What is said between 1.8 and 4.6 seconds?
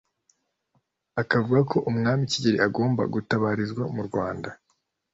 umwami Kigeli agomba gutabarizwa mu Rwanda